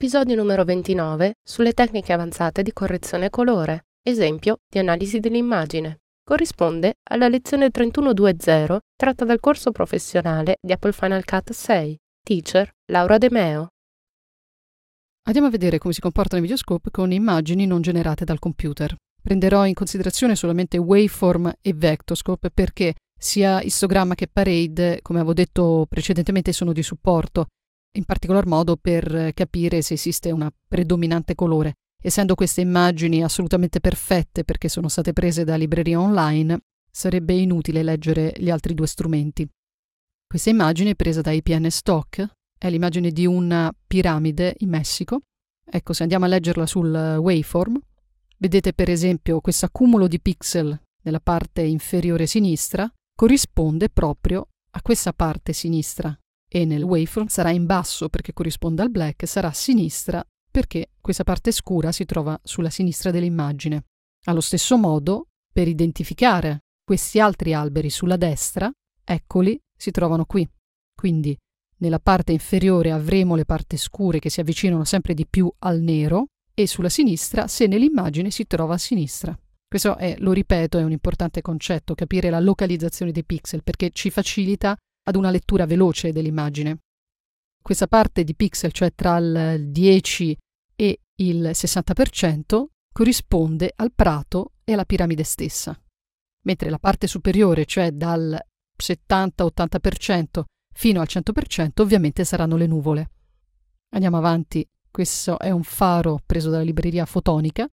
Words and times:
Episodio 0.00 0.36
numero 0.36 0.62
29 0.62 1.38
sulle 1.42 1.72
tecniche 1.72 2.12
avanzate 2.12 2.62
di 2.62 2.72
correzione 2.72 3.30
colore, 3.30 3.86
esempio 4.00 4.58
di 4.70 4.78
analisi 4.78 5.18
dell'immagine. 5.18 6.02
Corrisponde 6.22 6.98
alla 7.10 7.26
lezione 7.26 7.70
3120 7.70 8.78
tratta 8.94 9.24
dal 9.24 9.40
corso 9.40 9.72
professionale 9.72 10.58
di 10.60 10.70
Apple 10.70 10.92
Final 10.92 11.24
Cut 11.24 11.50
6, 11.50 11.98
Teacher 12.22 12.70
Laura 12.92 13.18
De 13.18 13.26
Meo. 13.28 13.70
Andiamo 15.26 15.48
a 15.48 15.50
vedere 15.50 15.78
come 15.78 15.92
si 15.92 16.00
comportano 16.00 16.38
i 16.38 16.42
videoscope 16.42 16.92
con 16.92 17.10
immagini 17.10 17.66
non 17.66 17.82
generate 17.82 18.24
dal 18.24 18.38
computer. 18.38 18.94
Prenderò 19.20 19.66
in 19.66 19.74
considerazione 19.74 20.36
solamente 20.36 20.78
waveform 20.78 21.54
e 21.60 21.72
vectoscope 21.74 22.50
perché 22.52 22.94
sia 23.18 23.60
histogramma 23.62 24.14
che 24.14 24.28
parade, 24.28 25.00
come 25.02 25.18
avevo 25.18 25.34
detto 25.34 25.86
precedentemente, 25.88 26.52
sono 26.52 26.72
di 26.72 26.84
supporto 26.84 27.48
in 27.98 28.04
particolar 28.04 28.46
modo 28.46 28.76
per 28.76 29.32
capire 29.34 29.82
se 29.82 29.94
esiste 29.94 30.30
una 30.30 30.50
predominante 30.66 31.34
colore. 31.34 31.74
Essendo 32.00 32.36
queste 32.36 32.60
immagini 32.60 33.24
assolutamente 33.24 33.80
perfette 33.80 34.44
perché 34.44 34.68
sono 34.68 34.88
state 34.88 35.12
prese 35.12 35.42
da 35.44 35.56
librerie 35.56 35.96
online, 35.96 36.60
sarebbe 36.90 37.34
inutile 37.34 37.82
leggere 37.82 38.32
gli 38.36 38.50
altri 38.50 38.72
due 38.72 38.86
strumenti. 38.86 39.46
Questa 40.26 40.48
immagine 40.48 40.90
è 40.90 40.94
presa 40.94 41.20
da 41.20 41.32
IPN 41.32 41.68
Stock, 41.70 42.24
è 42.56 42.70
l'immagine 42.70 43.10
di 43.10 43.26
una 43.26 43.74
piramide 43.86 44.54
in 44.58 44.68
Messico. 44.68 45.22
Ecco, 45.68 45.92
se 45.92 46.02
andiamo 46.02 46.24
a 46.24 46.28
leggerla 46.28 46.66
sul 46.66 46.92
waveform, 46.92 47.78
vedete 48.38 48.72
per 48.72 48.90
esempio 48.90 49.40
questo 49.40 49.66
accumulo 49.66 50.06
di 50.06 50.20
pixel 50.20 50.80
nella 51.02 51.20
parte 51.20 51.62
inferiore 51.62 52.26
sinistra 52.26 52.90
corrisponde 53.14 53.88
proprio 53.88 54.48
a 54.70 54.82
questa 54.82 55.12
parte 55.12 55.52
sinistra 55.52 56.16
e 56.48 56.64
nel 56.64 56.82
waveform 56.82 57.26
sarà 57.26 57.50
in 57.50 57.66
basso 57.66 58.08
perché 58.08 58.32
corrisponde 58.32 58.82
al 58.82 58.90
black, 58.90 59.26
sarà 59.26 59.48
a 59.48 59.52
sinistra 59.52 60.24
perché 60.50 60.90
questa 61.00 61.24
parte 61.24 61.52
scura 61.52 61.92
si 61.92 62.04
trova 62.04 62.38
sulla 62.42 62.70
sinistra 62.70 63.10
dell'immagine. 63.10 63.84
Allo 64.24 64.40
stesso 64.40 64.76
modo, 64.76 65.28
per 65.52 65.68
identificare 65.68 66.64
questi 66.82 67.20
altri 67.20 67.52
alberi 67.52 67.90
sulla 67.90 68.16
destra, 68.16 68.70
eccoli, 69.04 69.60
si 69.76 69.90
trovano 69.90 70.24
qui. 70.24 70.48
Quindi 70.94 71.36
nella 71.78 72.00
parte 72.00 72.32
inferiore 72.32 72.90
avremo 72.90 73.36
le 73.36 73.44
parti 73.44 73.76
scure 73.76 74.18
che 74.18 74.30
si 74.30 74.40
avvicinano 74.40 74.84
sempre 74.84 75.14
di 75.14 75.26
più 75.26 75.52
al 75.60 75.80
nero 75.80 76.28
e 76.54 76.66
sulla 76.66 76.88
sinistra 76.88 77.46
se 77.46 77.66
nell'immagine 77.66 78.30
si 78.30 78.46
trova 78.46 78.74
a 78.74 78.78
sinistra. 78.78 79.38
Questo 79.68 79.96
è, 79.96 80.16
lo 80.18 80.32
ripeto, 80.32 80.78
è 80.78 80.82
un 80.82 80.92
importante 80.92 81.42
concetto, 81.42 81.94
capire 81.94 82.30
la 82.30 82.40
localizzazione 82.40 83.12
dei 83.12 83.24
pixel 83.24 83.62
perché 83.62 83.90
ci 83.90 84.10
facilita 84.10 84.76
ad 85.08 85.16
una 85.16 85.30
lettura 85.30 85.64
veloce 85.64 86.12
dell'immagine. 86.12 86.80
Questa 87.60 87.86
parte 87.86 88.24
di 88.24 88.34
pixel, 88.34 88.72
cioè 88.72 88.92
tra 88.94 89.16
il 89.16 89.70
10 89.70 90.38
e 90.76 91.00
il 91.16 91.50
60%, 91.52 92.64
corrisponde 92.92 93.72
al 93.74 93.92
prato 93.94 94.52
e 94.64 94.74
alla 94.74 94.84
piramide 94.84 95.24
stessa, 95.24 95.78
mentre 96.44 96.68
la 96.68 96.78
parte 96.78 97.06
superiore, 97.06 97.64
cioè 97.64 97.90
dal 97.90 98.38
70-80% 98.80 100.42
fino 100.74 101.00
al 101.00 101.08
100%, 101.08 101.70
ovviamente 101.80 102.24
saranno 102.24 102.56
le 102.56 102.66
nuvole. 102.66 103.10
Andiamo 103.94 104.18
avanti, 104.18 104.66
questo 104.90 105.38
è 105.38 105.50
un 105.50 105.62
faro 105.62 106.20
preso 106.24 106.50
dalla 106.50 106.62
libreria 106.62 107.06
fotonica. 107.06 107.66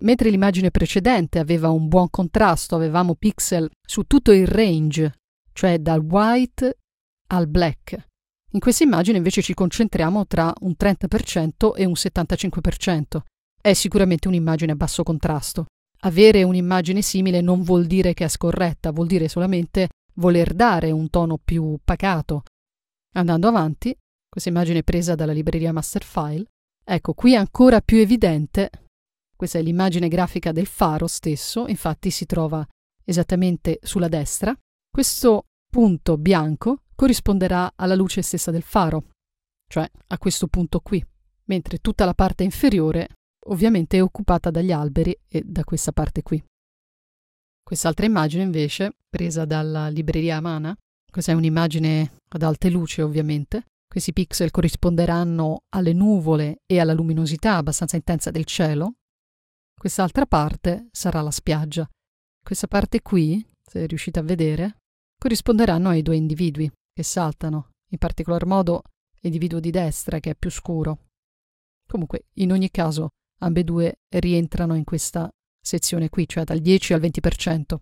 Mentre 0.00 0.30
l'immagine 0.30 0.70
precedente 0.70 1.38
aveva 1.38 1.70
un 1.70 1.88
buon 1.88 2.08
contrasto, 2.08 2.76
avevamo 2.76 3.14
pixel 3.14 3.68
su 3.84 4.04
tutto 4.04 4.32
il 4.32 4.46
range 4.46 5.12
cioè 5.58 5.80
dal 5.80 5.98
white 5.98 6.78
al 7.28 7.46
black. 7.46 8.06
In 8.52 8.60
questa 8.60 8.84
immagine 8.84 9.18
invece 9.18 9.42
ci 9.42 9.54
concentriamo 9.54 10.26
tra 10.26 10.52
un 10.60 10.74
30% 10.78 11.74
e 11.76 11.84
un 11.84 11.92
75%. 11.92 13.20
È 13.60 13.72
sicuramente 13.72 14.28
un'immagine 14.28 14.72
a 14.72 14.76
basso 14.76 15.02
contrasto. 15.02 15.66
Avere 16.02 16.42
un'immagine 16.44 17.02
simile 17.02 17.40
non 17.40 17.62
vuol 17.62 17.86
dire 17.86 18.14
che 18.14 18.24
è 18.24 18.28
scorretta, 18.28 18.92
vuol 18.92 19.08
dire 19.08 19.28
solamente 19.28 19.88
voler 20.14 20.54
dare 20.54 20.90
un 20.90 21.10
tono 21.10 21.38
più 21.42 21.76
pacato. 21.84 22.44
Andando 23.14 23.48
avanti, 23.48 23.94
questa 24.28 24.48
immagine 24.48 24.82
presa 24.82 25.14
dalla 25.14 25.32
libreria 25.32 25.72
Masterfile, 25.72 26.44
ecco 26.84 27.14
qui 27.14 27.32
è 27.34 27.36
ancora 27.36 27.80
più 27.80 27.98
evidente, 27.98 28.70
questa 29.36 29.58
è 29.58 29.62
l'immagine 29.62 30.08
grafica 30.08 30.52
del 30.52 30.66
faro 30.66 31.06
stesso, 31.06 31.66
infatti 31.66 32.10
si 32.10 32.26
trova 32.26 32.66
esattamente 33.04 33.78
sulla 33.82 34.08
destra, 34.08 34.56
questo 34.90 35.46
punto 35.70 36.16
bianco 36.16 36.82
corrisponderà 36.98 37.74
alla 37.76 37.94
luce 37.94 38.22
stessa 38.22 38.50
del 38.50 38.64
faro, 38.64 39.10
cioè 39.70 39.88
a 40.08 40.18
questo 40.18 40.48
punto 40.48 40.80
qui, 40.80 41.00
mentre 41.44 41.78
tutta 41.78 42.04
la 42.04 42.12
parte 42.12 42.42
inferiore 42.42 43.10
ovviamente 43.50 43.98
è 43.98 44.02
occupata 44.02 44.50
dagli 44.50 44.72
alberi 44.72 45.16
e 45.28 45.42
da 45.46 45.62
questa 45.62 45.92
parte 45.92 46.22
qui. 46.22 46.42
Quest'altra 47.62 48.04
immagine 48.04 48.42
invece, 48.42 48.96
presa 49.08 49.44
dalla 49.44 49.86
libreria 49.88 50.38
Amana, 50.38 50.76
questa 51.08 51.30
è 51.30 51.36
un'immagine 51.36 52.14
ad 52.30 52.42
alte 52.42 52.68
luci 52.68 53.00
ovviamente, 53.00 53.66
questi 53.86 54.12
pixel 54.12 54.50
corrisponderanno 54.50 55.60
alle 55.68 55.92
nuvole 55.92 56.62
e 56.66 56.80
alla 56.80 56.94
luminosità 56.94 57.54
abbastanza 57.54 57.94
intensa 57.94 58.32
del 58.32 58.44
cielo, 58.44 58.94
quest'altra 59.80 60.26
parte 60.26 60.88
sarà 60.90 61.20
la 61.20 61.30
spiaggia. 61.30 61.88
Questa 62.44 62.66
parte 62.66 63.02
qui, 63.02 63.46
se 63.62 63.86
riuscite 63.86 64.18
a 64.18 64.22
vedere, 64.22 64.78
corrisponderanno 65.16 65.90
ai 65.90 66.02
due 66.02 66.16
individui 66.16 66.68
che 66.98 67.04
saltano, 67.04 67.74
in 67.90 67.98
particolar 67.98 68.44
modo 68.44 68.82
l'individuo 69.20 69.60
di 69.60 69.70
destra 69.70 70.18
che 70.18 70.30
è 70.30 70.34
più 70.34 70.50
scuro. 70.50 71.10
Comunque, 71.86 72.24
in 72.38 72.50
ogni 72.50 72.72
caso, 72.72 73.10
ambedue 73.38 74.00
rientrano 74.16 74.74
in 74.74 74.82
questa 74.82 75.30
sezione 75.62 76.08
qui, 76.08 76.26
cioè 76.26 76.42
dal 76.42 76.58
10 76.58 76.94
al 76.94 77.00
20%. 77.00 77.76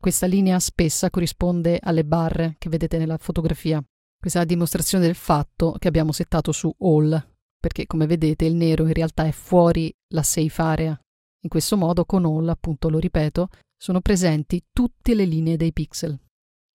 Questa 0.00 0.24
linea 0.24 0.58
spessa 0.58 1.10
corrisponde 1.10 1.80
alle 1.82 2.06
barre 2.06 2.56
che 2.56 2.70
vedete 2.70 2.96
nella 2.96 3.18
fotografia. 3.18 3.84
Questa 4.18 4.38
è 4.38 4.42
la 4.42 4.48
dimostrazione 4.48 5.04
del 5.04 5.16
fatto 5.16 5.76
che 5.78 5.88
abbiamo 5.88 6.12
settato 6.12 6.50
su 6.50 6.74
All, 6.78 7.34
perché 7.60 7.86
come 7.86 8.06
vedete 8.06 8.46
il 8.46 8.54
nero 8.54 8.86
in 8.86 8.94
realtà 8.94 9.26
è 9.26 9.32
fuori 9.32 9.94
la 10.14 10.22
safe 10.22 10.62
area. 10.62 10.98
In 11.42 11.50
questo 11.50 11.76
modo 11.76 12.06
con 12.06 12.24
All, 12.24 12.48
appunto 12.48 12.88
lo 12.88 12.98
ripeto, 12.98 13.50
sono 13.76 14.00
presenti 14.00 14.64
tutte 14.72 15.14
le 15.14 15.26
linee 15.26 15.58
dei 15.58 15.74
pixel. 15.74 16.18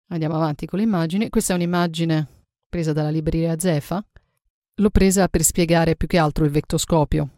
Andiamo 0.09 0.35
avanti 0.35 0.65
con 0.65 0.79
l'immagine. 0.79 1.29
Questa 1.29 1.53
è 1.53 1.55
un'immagine 1.55 2.27
presa 2.69 2.93
dalla 2.93 3.09
libreria 3.09 3.57
Zefa. 3.57 4.05
L'ho 4.75 4.89
presa 4.89 5.27
per 5.27 5.43
spiegare 5.43 5.95
più 5.95 6.07
che 6.07 6.17
altro 6.17 6.45
il 6.45 6.51
vettoscopio. 6.51 7.29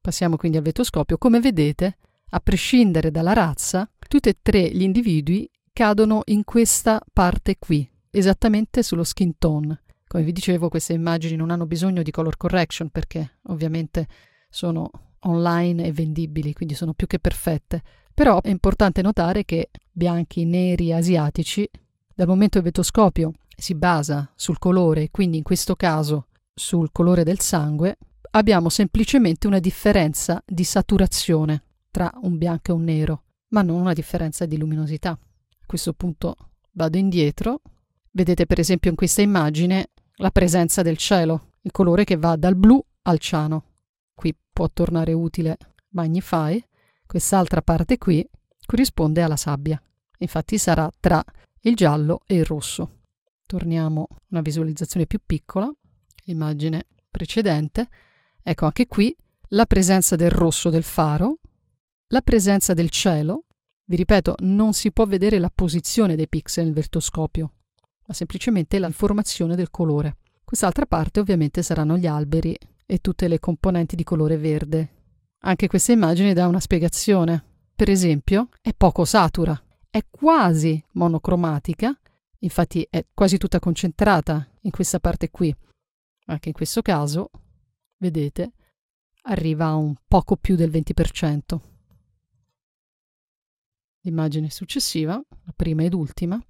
Passiamo 0.00 0.36
quindi 0.36 0.56
al 0.56 0.62
vettoscopio. 0.62 1.18
Come 1.18 1.40
vedete, 1.40 1.98
a 2.30 2.40
prescindere 2.40 3.10
dalla 3.10 3.32
razza, 3.32 3.88
tutti 4.08 4.28
e 4.28 4.38
tre 4.40 4.70
gli 4.70 4.82
individui 4.82 5.48
cadono 5.72 6.22
in 6.26 6.44
questa 6.44 7.00
parte 7.12 7.56
qui, 7.58 7.88
esattamente 8.10 8.82
sullo 8.82 9.04
skin 9.04 9.36
tone. 9.36 9.82
Come 10.06 10.24
vi 10.24 10.32
dicevo, 10.32 10.68
queste 10.68 10.92
immagini 10.92 11.36
non 11.36 11.50
hanno 11.50 11.66
bisogno 11.66 12.02
di 12.02 12.10
color 12.10 12.36
correction 12.36 12.90
perché 12.90 13.38
ovviamente 13.44 14.06
sono 14.48 14.90
online 15.20 15.86
e 15.86 15.92
vendibili, 15.92 16.52
quindi 16.52 16.74
sono 16.74 16.94
più 16.94 17.06
che 17.06 17.18
perfette. 17.18 17.82
Però 18.14 18.40
è 18.40 18.50
importante 18.50 19.02
notare 19.02 19.44
che 19.44 19.70
bianchi, 19.90 20.44
neri, 20.44 20.92
asiatici 20.92 21.68
dal 22.22 22.30
momento 22.30 22.60
che 22.60 22.66
il 22.66 22.72
vetoscopio 22.72 23.32
si 23.56 23.74
basa 23.74 24.30
sul 24.36 24.60
colore, 24.60 25.10
quindi 25.10 25.38
in 25.38 25.42
questo 25.42 25.74
caso 25.74 26.28
sul 26.54 26.92
colore 26.92 27.24
del 27.24 27.40
sangue, 27.40 27.98
abbiamo 28.30 28.68
semplicemente 28.68 29.48
una 29.48 29.58
differenza 29.58 30.40
di 30.46 30.62
saturazione 30.62 31.64
tra 31.90 32.12
un 32.22 32.38
bianco 32.38 32.70
e 32.70 32.74
un 32.74 32.84
nero, 32.84 33.22
ma 33.48 33.62
non 33.62 33.80
una 33.80 33.92
differenza 33.92 34.46
di 34.46 34.56
luminosità. 34.56 35.10
A 35.10 35.66
questo 35.66 35.94
punto 35.94 36.36
vado 36.72 36.96
indietro. 36.96 37.60
Vedete 38.12 38.46
per 38.46 38.60
esempio 38.60 38.90
in 38.90 38.96
questa 38.96 39.20
immagine 39.20 39.88
la 40.16 40.30
presenza 40.30 40.82
del 40.82 40.98
cielo, 40.98 41.48
il 41.62 41.72
colore 41.72 42.04
che 42.04 42.16
va 42.16 42.36
dal 42.36 42.54
blu 42.54 42.80
al 43.02 43.18
ciano. 43.18 43.64
Qui 44.14 44.32
può 44.52 44.70
tornare 44.72 45.12
utile 45.12 45.56
Magnify. 45.88 46.64
Quest'altra 47.04 47.62
parte 47.62 47.98
qui 47.98 48.24
corrisponde 48.64 49.22
alla 49.22 49.36
sabbia. 49.36 49.82
Infatti 50.18 50.56
sarà 50.56 50.88
tra 51.00 51.20
il 51.62 51.74
giallo 51.74 52.22
e 52.26 52.36
il 52.36 52.44
rosso. 52.44 53.00
Torniamo 53.46 54.06
a 54.10 54.16
una 54.28 54.40
visualizzazione 54.40 55.06
più 55.06 55.20
piccola, 55.24 55.70
l'immagine 56.24 56.86
precedente, 57.10 57.88
ecco 58.42 58.64
anche 58.64 58.86
qui 58.86 59.14
la 59.48 59.66
presenza 59.66 60.16
del 60.16 60.30
rosso 60.30 60.70
del 60.70 60.82
faro, 60.82 61.38
la 62.08 62.22
presenza 62.22 62.74
del 62.74 62.90
cielo, 62.90 63.44
vi 63.84 63.96
ripeto, 63.96 64.36
non 64.40 64.72
si 64.72 64.92
può 64.92 65.04
vedere 65.06 65.38
la 65.38 65.50
posizione 65.54 66.16
dei 66.16 66.28
pixel 66.28 66.64
nel 66.64 66.72
vertoscopio, 66.72 67.52
ma 68.06 68.14
semplicemente 68.14 68.78
la 68.78 68.86
informazione 68.86 69.54
del 69.56 69.70
colore. 69.70 70.16
Quest'altra 70.44 70.86
parte 70.86 71.20
ovviamente 71.20 71.62
saranno 71.62 71.96
gli 71.96 72.06
alberi 72.06 72.56
e 72.86 72.98
tutte 72.98 73.28
le 73.28 73.38
componenti 73.38 73.96
di 73.96 74.04
colore 74.04 74.36
verde. 74.36 74.88
Anche 75.40 75.66
questa 75.66 75.92
immagine 75.92 76.34
dà 76.34 76.46
una 76.46 76.60
spiegazione. 76.60 77.44
Per 77.74 77.90
esempio, 77.90 78.48
è 78.60 78.72
poco 78.74 79.04
satura, 79.04 79.60
è 79.92 80.06
quasi 80.08 80.82
monocromatica, 80.92 81.94
infatti 82.38 82.86
è 82.88 83.04
quasi 83.12 83.36
tutta 83.36 83.58
concentrata 83.58 84.48
in 84.62 84.70
questa 84.70 84.98
parte 84.98 85.30
qui. 85.30 85.54
Anche 86.28 86.48
in 86.48 86.54
questo 86.54 86.80
caso, 86.80 87.28
vedete, 87.98 88.52
arriva 89.24 89.66
a 89.66 89.74
un 89.74 89.94
poco 90.08 90.36
più 90.36 90.56
del 90.56 90.70
20%. 90.70 91.60
L'immagine 94.00 94.48
successiva, 94.48 95.22
la 95.44 95.52
prima 95.54 95.82
ed 95.82 95.92
ultima, 95.92 96.42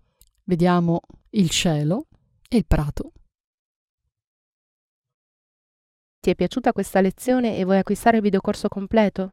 vediamo 0.44 1.00
il 1.30 1.50
cielo 1.50 2.06
e 2.48 2.58
il 2.58 2.64
prato. 2.64 3.12
Ti 6.20 6.30
è 6.30 6.36
piaciuta 6.36 6.72
questa 6.72 7.00
lezione 7.00 7.56
e 7.56 7.64
vuoi 7.64 7.78
acquistare 7.78 8.18
il 8.18 8.22
videocorso 8.22 8.68
completo? 8.68 9.32